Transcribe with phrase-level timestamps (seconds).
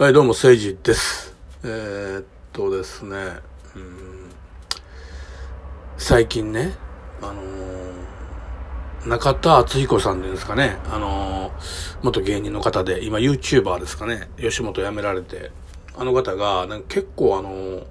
[0.00, 1.36] はい、どうも、誠治です。
[1.62, 3.18] えー、っとですね、
[3.76, 4.30] うん、
[5.98, 6.72] 最近ね、
[7.20, 11.52] あのー、中田敦彦さんですかね、あのー、
[12.02, 15.50] 元芸人の方で、今 YouTuber ですかね、吉本辞められて、
[15.94, 17.84] あの方が、なんか結構あのー、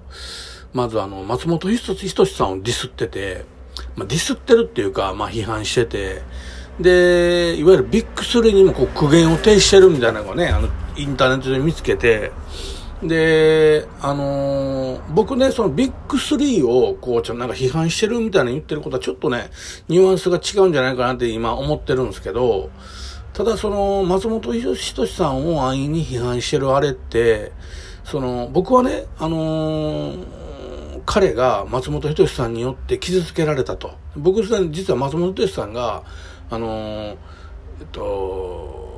[0.74, 3.44] まずあの、松本人志さんをディスってて、
[3.94, 6.22] まあ、ディスってるっていうか、まあ批判してて、
[6.80, 10.68] で、いわゆるビッグスリーにもこう苦言を呈してるみたいなのがね、あの、
[11.00, 12.32] インターネットで見つけて、
[13.02, 19.50] で、あのー、僕ね、そのビッグスリーを、こう、ちょっとなんか批判してるみたいな言ってることはちょっとね、
[19.88, 22.70] ニュアンスが違うんじゃないかなって今思ってるんですけど、
[23.32, 27.52] ただその、松本人志さんを安易に批判してるあれって、
[28.04, 30.26] その、僕はね、あのー、
[31.06, 33.92] 彼が松本人志さんによって傷つけられたと。
[34.14, 36.02] 僕実は松本人志さんが、
[36.50, 37.16] あのー、
[37.80, 38.89] えっと、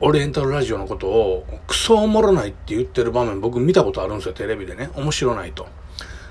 [0.00, 4.90] オリエンタルラジオのことをクソおもろないって言ってる場面僕見たことあるんですよ、テレビでね。
[4.94, 5.66] 面白ないと。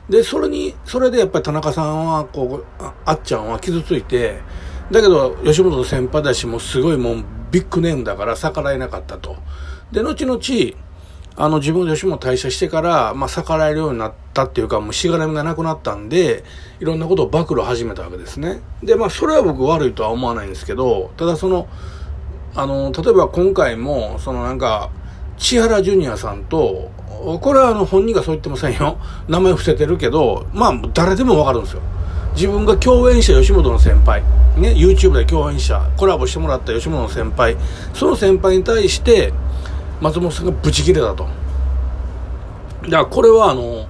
[0.10, 4.42] で、それに、それでやっぱり田中さんは、こう、あっちゃんは傷ついて、
[4.92, 9.38] だけど、吉本の先輩だし、もうすごいもうビッグネームだから逆らえなかったと。
[9.92, 10.40] で、後々、
[11.36, 16.44] あの、自分吉本退社してから、まあ、逆らえるようになったっていうか、もうしがらみがなくなったんで、
[16.80, 18.62] いろんなことを暴露始めたわけですね。
[18.84, 21.68] で、まあ、それは僕悪いとは思わないんですけど、ただその、
[22.56, 24.90] あの、例えば今回も、そのなんか、
[25.38, 26.92] 千原ジュニアさんと、
[27.42, 28.98] これはあの本人がそう言ってませんよ。
[29.28, 31.82] 名前伏せてるけど、まあ誰でもわかるんですよ。
[32.36, 34.22] 自分が共演した吉本の先輩、
[34.58, 37.56] ね、YouTube で共演者、コラボしてもらった吉本の先輩、
[37.94, 39.34] その先輩に対して、
[40.02, 41.28] 松本さんがブチ切れたと。
[42.84, 43.88] だからこれはあの、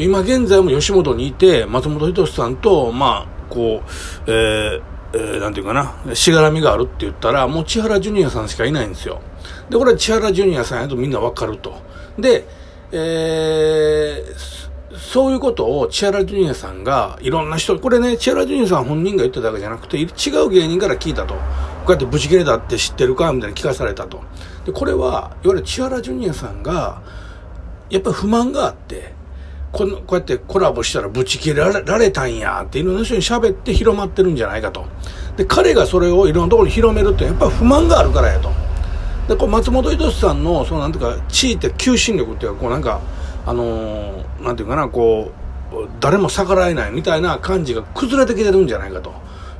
[0.00, 4.82] 今現在も吉本にいて、松本人志さんと、まあ、こう、えー、
[5.14, 9.20] えー、なんていうかな、しがらみがあるって言ったら、もう千原ジュニアさんしかいないんですよ。
[9.68, 11.74] で、これは千原ジュニアさんやとみんなわかると。
[12.18, 12.46] で、
[12.92, 20.06] えー、そういうことを千原ジュニアさんが、いろんな人、これね、千原ジュニアさん本人が言っただけじゃなくて、違
[20.44, 21.34] う芸人から聞いたと。
[21.34, 21.40] こ
[21.88, 24.22] うやってブチ切れたって知ってるかみたいな聞かされたと。
[24.64, 27.02] で、これは、いわゆる千原ジュニアさんが、
[27.90, 29.14] やっぱり不満があって、
[29.72, 34.84] このこうやってコラボしたらブチ切れられたんやっていろんな人に喋って広まってるんじゃないかと。
[35.36, 38.50] で、彼がそれをいろんなところに広めるってやっぱり不満があるからやと。
[39.28, 43.00] で、こう松本人志さんの、そのなんていうか、地位って求心力っていうか、こうなんか、
[43.46, 45.32] あのー、なんていうかな、こ
[45.72, 49.14] う、誰も逆らえないみたいな感じが崩れてきてるんじゃないかと。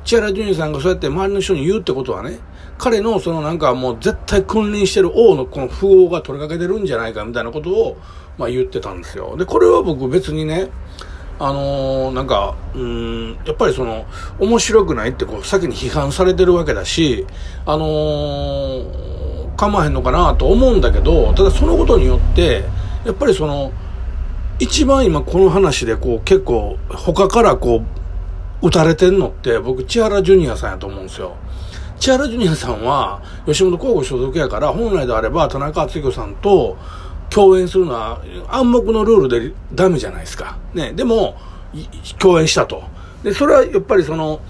[0.05, 2.37] 千原ジュニさんがそうやって周りの人に言うってことはね、
[2.77, 7.97] 彼のそのなんかもう絶対君臨してる王のこの富豪が取りかけてるんじゃないかみたいなことを、
[8.37, 9.35] まあ言ってたんですよ。
[9.37, 10.69] で、これは僕別にね、
[11.39, 14.05] あのー、なんか、うん、やっぱりその、
[14.39, 17.25] 面白くないってこう、先に批判されてるわけだし、
[17.65, 22.63] あのー、構わへんのかなと思うんだけど、ただそのことによって、
[23.05, 23.71] やっぱりその、
[24.59, 27.81] 一番今この話でこう結構他からこ
[28.61, 31.35] う打たれてんのって僕千原ジュニアさんやと思うんですよ。
[32.03, 36.77] 千原ジュニアさんは吉本興業所属やから本来であれば田中敦彦さんと
[37.29, 40.57] 共演するのは暗黙のルールでダメじゃないですか。
[40.73, 40.91] ね。
[40.91, 41.37] でも、
[42.19, 42.83] 共演したと。
[43.23, 44.41] で、それはやっぱりその、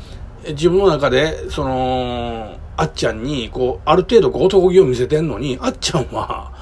[0.48, 6.53] 自分の中で、その、あっちゃんに、こう、ある程度こう男気を見せてんのに、あっちゃんは、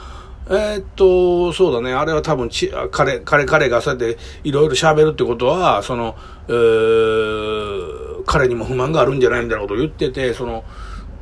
[0.49, 6.15] えー、っと、そうだね、あれは多分ち、彼、彼、彼がそうやっていろいろ喋るってことは、その、
[6.47, 10.63] えー、彼にも不満があるんじゃないんだろうと言ってて、その、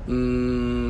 [0.07, 0.15] うー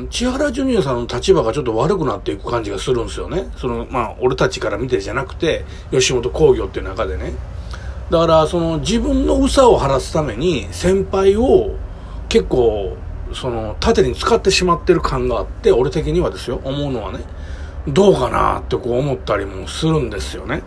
[0.04, 3.50] ん、千原ジュニアさんの立場がちょっと悪くなっていく感じがするんですよね。
[3.56, 7.34] その、まあ、俺たちから見てじゃなくて、吉本興業っていう中でね。
[8.10, 11.76] だから、その、自分の憂さを晴らすために、先輩を
[12.28, 12.96] 結構、
[13.34, 17.20] その、盾に使ってしまってる感があって、俺的にはですよ、思うのはね、
[17.88, 20.62] どうかなってこう思ったりもするんですよね。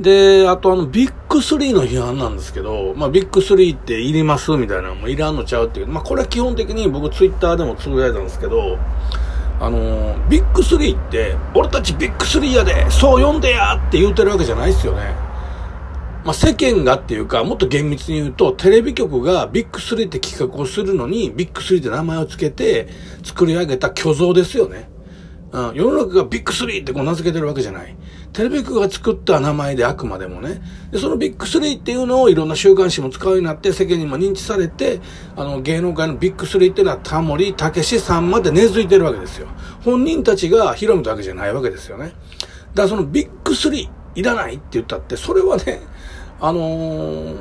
[0.00, 5.88] で、あとあの、ビッグ3の批判なんですけど、まあ、ビッグ3っていりますみたいなのもいらんのちゃうっていう。
[5.88, 8.78] まあ、これは基本的に僕ツイッターでもつぶやいたんですけど、
[9.60, 15.14] あのー、ビッグ3って、俺たちビッグ3やで、そう呼んでやって言うてるわけじゃないですよね。
[16.24, 22.88] まあ、世間がっていうか、もっと厳密に言うと、テレビ局がビッグ3って企画をするのに、ビッグ3って名前を付けて
[23.22, 24.88] 作り上げた虚像ですよね。
[25.52, 27.96] うん、世の中がビッグ3ってこう名付けてるわけじゃない。
[28.32, 30.62] テレビ局が作った名前であくまでもね。
[30.92, 35.00] で、そのビッグ3っていうのをいろんな週刊誌も使うようになって世間にも認知されて、
[35.36, 39.48] あの芸能界のビッグ3っていうのはタモリ、たけしさんまで根付いてるわけですよ。
[39.84, 42.04] 本人たちが広めたわけじゃないわけですよね。
[42.06, 45.80] だからそのビッグ3いらないって言ったって、それはね、
[46.40, 47.36] あのー、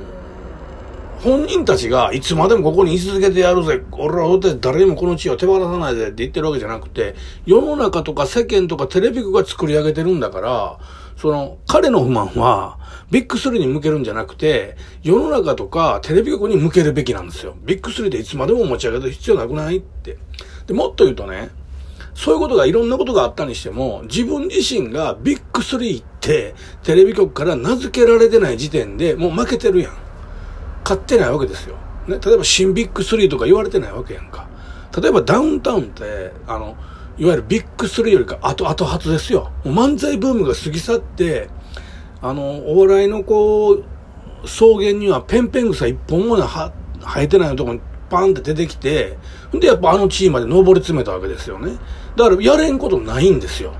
[1.21, 10.80] 本人たちがいつまでもここに居続けてやるぜ、俺らは誰にもこの地位を手放さないぜって言ってるわけじゃなくて、世の中とか世間とかテレビ局が作り上げてるんだから、
[11.18, 12.80] その、彼の不満は、
[13.12, 17.56] ビッグスリーに向けるんじゃなくて、世の中とかテレビ局に向けるべきなんですよ。
[17.66, 20.18] ビッグスリーでいつまでも持ち上げる必要なくないって。
[20.68, 21.50] で、もっと言うとね、
[22.13, 30.08] そういうことがいろんなことがあったにしても、自分自身がビッグスリーってテレビ局から名付けられてない時点でもう負けてるやん。
[30.84, 31.76] 勝ってないわけですよ。
[32.08, 34.48] ね、例えば新ビッグスリーとか言われてないわけやんか。
[35.00, 36.76] 例えばダウンタウンって、あの、
[37.18, 39.52] いわゆるビッグスリーよりか後、後発ですよ。
[39.64, 41.50] 漫才ブームが過ぎ去って、
[42.22, 43.84] あの、お笑いのこう、
[44.46, 46.72] 草原にはペンペン草一本も生
[47.18, 49.18] えてないところにパンって出てきて、
[49.52, 51.78] で、やっぱあの地位まで上り詰めたわけですよね。
[52.16, 53.74] だからやれんことないんですよ。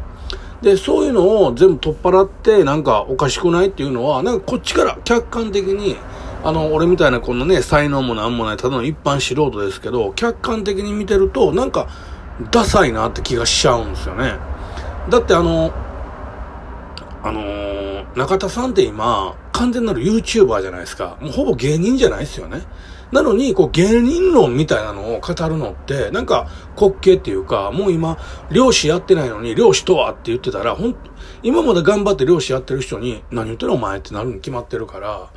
[0.62, 5.96] で、そういうのを全部取っ払って、なんかおかしくないっていうのは、なんかこっちから客観的に、
[6.44, 11.88] あの、俺みたいなこのね、才能もなんもない、ただの一般素人ですけど、客観的に見てると、なんか、
[12.52, 14.36] ダサいなって気がしちゃうんですよね。
[15.10, 15.74] だってあの、
[17.22, 21.18] あのー、中田さんって今、完全なる YouTuber じゃないですか。
[21.20, 22.62] もうほぼ芸人じゃないですよね。
[23.12, 26.48] なのに、こう、芸人論みたいなのを語るのって、なんか、
[26.80, 28.18] 滑稽っていうか、もう今、
[28.52, 30.96] 漁師やってないのに、漁師とはって言ってたら、ほん、
[31.42, 35.32] 今まで頑張って漁師やってる人に、何言ってるお前ってなるに決まってるから、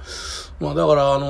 [0.63, 1.27] まあだから、あの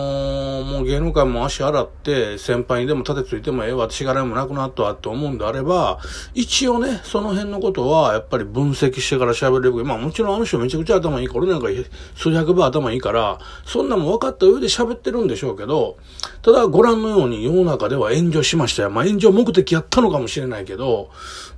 [0.61, 6.01] ー、もう芸能界も足洗って、先輩にでも立てついてもええわ、しがらもなくなったわって思うんであれば、
[6.35, 9.85] 一応ね、その辺のことは、やっぱり分析してから喋れる。
[9.87, 11.69] まあもちろんあの人めちゃくちゃ頭いいから、俺なんか
[12.15, 15.97] 数百倍頭いいから、そんなも分かった上で喋ってるんでしょうけど、
[16.43, 18.91] ただご覧のように世の中では炎上しましたよ。
[18.91, 21.09] まあ炎上目的やったのかもしれないけど、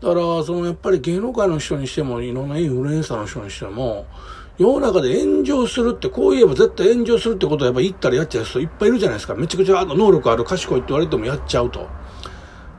[0.01, 4.07] だから、そのやっぱり芸能界の人にしても、いろんなインフルエンサーの人にしても、
[4.57, 9.35] 世の中で炎上するって、こう言えば絶対炎上するってことはやっぱ言ったらやっちゃう人いっぱいいるじゃないですか。
[9.35, 11.89] めちゃくちゃ能力ある、賢いって言われてもやっちゃうと。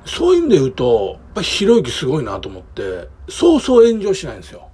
[0.05, 4.69] そういう意味で言うと、やっぱひろゆきすごいなと思って、そうそう炎上しないんですよ。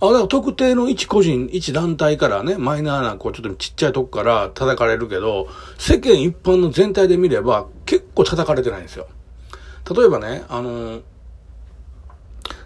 [0.00, 5.46] あ、だから特定の一個人、一団体からね、マイナーな、こう、ちょっとちっちゃいとこから叩かれるけど、
[5.78, 9.06] 世間一般の全体で見れば、結構叩かれてないんですよ。
[9.96, 11.02] 例えばね、あの、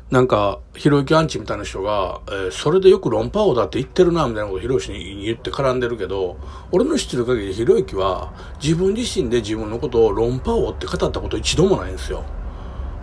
[0.08, 6.36] なんか、ひろゆきアンチみたいな人が、えー、それでよく論破王だって言ってるな、みたいなことをひろゆきに言って絡んでるけど、
[6.70, 8.32] 俺の知ってる限りひろゆきは、
[8.62, 12.22] 自分自身で自分のことを論破王って語ったこと一度もないんですよ。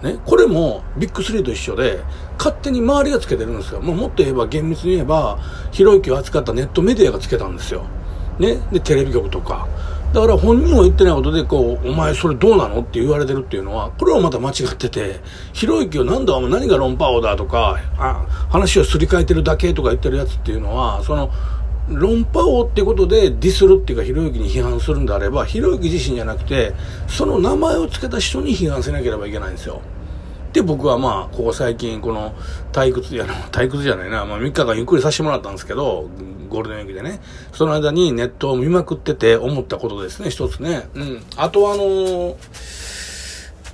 [0.02, 2.00] ね、これもビッグスリーと一緒で、
[2.38, 3.82] 勝手に周りがつけてるんですよ。
[3.82, 5.40] もうもっと言えば、厳密に言えば、
[5.74, 7.84] ひろゆきを扱ったネットメディアがつけたんですよ。
[8.40, 9.68] ね、で、テレビ局とか。
[10.14, 15.20] だから本人は言ってないことで、こう、お前それどうなのって言われてるっていうのは、これはまた間違ってて、
[15.54, 21.32] ひろゆきをなんだ何が論破王だとか、あ、話をすり替えてるだけとか言ってるやつっていうのは、その、
[21.90, 26.74] 論破王ってことでディスるっていうかひろゆきに批判するんであれば、ひろゆき自身じゃなくて、
[27.08, 29.82] その名前を付けた人に批判せなければいけないんですよ。
[30.54, 32.34] で、僕はまあ、ここ最近、この
[32.72, 36.10] 退屈やな、 退屈じゃないな、まあ3日間ゆっくりさせてもらったんですけど、
[36.50, 37.20] ゴールデンウィークでね。
[37.52, 40.88] その間にネットを見まくってて思ったことですね、一つね。
[40.94, 41.24] うん。
[41.36, 42.36] あとあのー、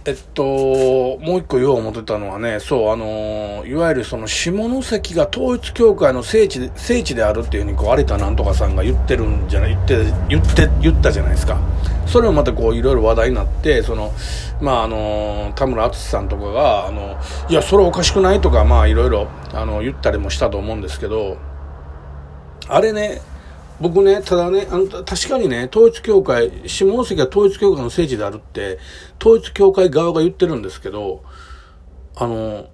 [0.05, 11.59] えっと、もう一個言おう思ってたのはね、そう、あのいわゆるその下関が統一教会の聖地、聖地であるっていうふうに、こう、有田なんとかさんが言ってるんじゃない、言って、言って、言ったじゃないですか。
[12.05, 14.13] それをまたこう、いろいろ話題になって、その、
[14.61, 17.17] まあ、あの田村淳さんとかが、あの、
[17.49, 21.37] いや、それおかしくないとか、まあ、いろいろ、あの、言ったりもしたと思うんですけど、
[22.68, 23.21] あれね、
[23.81, 28.78] 僕ね、ただね、あの、確かにね、統一教会、下関は統一教会の聖地であるって、
[29.21, 31.24] 統一教会側が言ってるんですけど、
[32.16, 32.68] あの、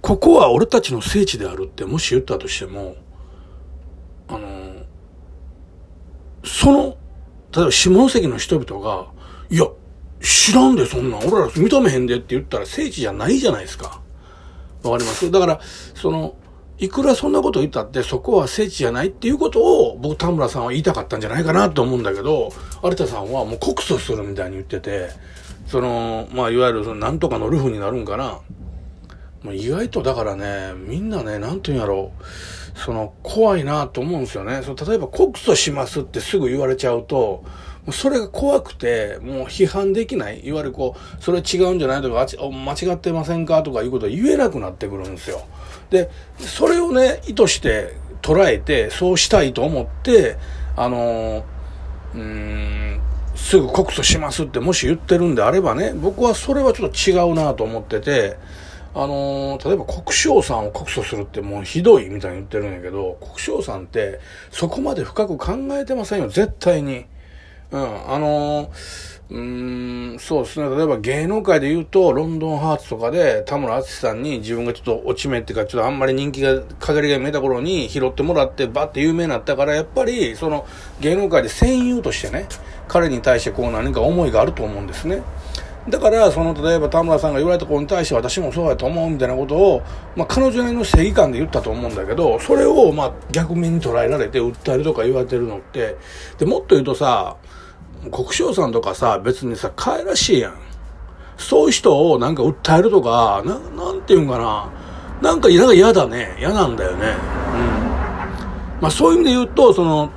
[0.00, 2.94] ここは俺たちの聖地であるってもし言ったとしても、
[4.28, 4.84] あの、
[6.44, 6.96] その、
[7.54, 9.08] 例えば下関の人々が、
[9.50, 9.66] いや、
[10.20, 11.20] 知らんで、そんなん。
[11.20, 14.00] 俺ら認めへんでって言ったら聖地じゃないじゃないですか。
[14.84, 15.30] わかります？
[15.30, 15.60] だから、
[15.94, 16.36] その、
[16.78, 22.52] いくらそんなこと言ったってそこは聖地じゃないっていうことを僕田村さんは言いたかったんじゃないかなと思うんだけど、
[22.84, 25.10] 有田さんはもう告訴するみたいに言ってて、
[25.66, 28.40] その、まあいわゆるそのなんとかのルフになるんかな。
[29.42, 32.12] まあ、意外とだからね、みんなね、なんて言うんやろ、
[32.74, 34.62] その怖いなと思うんですよね。
[34.62, 37.44] その例えば告訴しますってすぐ言われちゃうと、
[37.86, 40.46] うそれが怖くて、もう批判できない。
[40.46, 45.42] いわゆるこう、それ違うんじゃないとか、間違ってませんかとかいうことは言えなくなってくるんですよ。
[45.90, 50.36] で、それをね、意図して捉えて、そうしたいと思って、
[50.76, 51.44] あの
[52.14, 53.00] うん、
[53.34, 58.36] すぐ告訴しますってもし言ってるんであればね、僕はそれはちょっと違うなと思ってて、
[58.94, 64.20] あの例えば国生さんを告訴するってもうひどいみたいに言ってるんやけど、国生さんって
[64.50, 67.06] そこまで深く考えてませんよ、絶対に。
[67.70, 68.68] うん、あのー、
[69.30, 70.74] うーん、そうですね。
[70.74, 80.66] 例えば芸能界で言うと、ロンドンハーツとかで田村淳さんに自分がちょっと落ち目っていうか、ちょっとあんまり人気が、陰りが見えた頃に拾ってもらってバッて有名になったから、やっぱり、その
[81.00, 82.46] 芸能界で戦友としてね、
[82.88, 85.22] 彼に対してこう何か思いがあると思うんですね。
[85.90, 89.82] だから、その、例えば田村さんが言われたことに対して私もそうやと思うみたいなことを、
[90.16, 95.96] まあ、彼女なりの正義感で言ったと思うんだけど、それを、まあ、逆目に捉えられて訴えるとか言われてるのって、
[96.38, 97.36] で、もっと言うとさ、
[98.10, 100.54] 国生さんとかさ、別にさ、可愛らしいやん。
[101.36, 104.70] そういう人をなんか訴えるとか、な、なんていうんかな。
[105.20, 106.36] なんか、なんか嫌だね。
[106.38, 107.06] 嫌なんだよね。
[107.06, 108.80] うん。
[108.80, 110.10] まあそういう意味で言うと、その、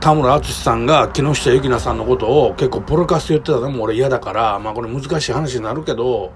[0.00, 6.32] 田村淳さんが木下ゆきなさんのことを結構ポロカス言ってたのも俺嫌だから、まあこれ難しい話になるけど、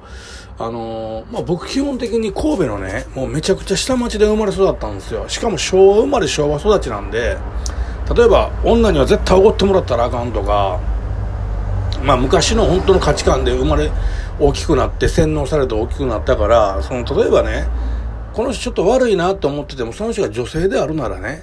[0.58, 5.28] あのー、まあ僕基本的に神戸のね、もうめちゃくちゃ下町で生まれ育ったんですよ。
[5.28, 7.38] しかも昭和生まれ昭和育ちなんで、
[8.14, 10.80] 例えば女には絶対おごってもらったらあかんとか、
[12.02, 13.90] まあ昔の本当の価値観で生まれ
[14.40, 17.66] 大きくなって洗脳されて大きくなったから、その例えばね、
[18.32, 21.42] この人ちょっと悪いなと思ってても、その人が女性であるならね、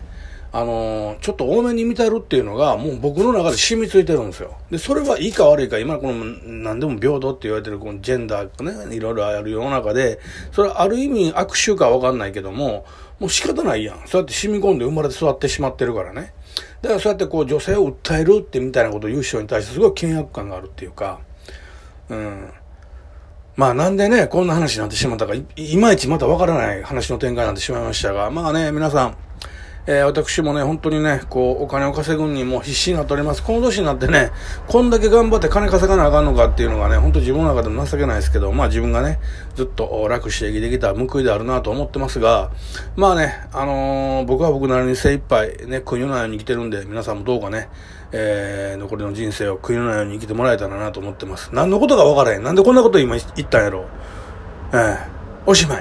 [0.51, 4.57] あのー、ちょっと多めに見たるっていうのが、もう僕の中で染みついてるんですよ。
[4.71, 10.19] で、それはいいか悪いか、今この何でも平等って言われてるこのジェンダーね、いろいろある世の中で、
[10.51, 12.85] それはある意味悪臭かわかんないけども、
[13.19, 14.07] もう仕方ないやん。
[14.07, 16.33] そうやって染み込んで生まれて育ってしまってるからね。
[16.81, 21.19] だからそうやってこう女性を訴えるってみたいなことを言う人に対してすごい険悪感があるっていうか、
[22.09, 22.51] うん。
[23.55, 29.17] まあなんでね、こんな話になってしまったかい、いまいちまたわからない話の展開になってしまいましたが、まあね、皆さん、
[29.87, 33.43] えー、私もね、本当にね、こう、お金を稼ぐにも必死になっております。
[33.43, 34.31] この年になってね、
[34.67, 39.19] こんだけ頑張って金稼がなあかんのかっていうのがね、本当自分の中でも情けないですけど、まあ自分がね、
[39.55, 42.51] ずっと楽して生きてきた報いであるなと思ってますが、
[42.95, 47.69] まあね、あのー、僕は僕なりに精一杯ね、国のように生きてるんで、皆さんもどうかね、
[48.11, 51.49] えー、残りの人生を国のように生きてもらえたらなと思ってます。
[51.53, 52.43] 何のことかわからへん。
[52.43, 53.85] なんでこんなこと今言ったんやろ。
[54.71, 54.97] えー、
[55.45, 55.77] おしまい。